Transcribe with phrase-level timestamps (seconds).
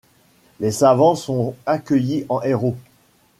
[0.59, 2.75] Les savants sont accueillis en héros.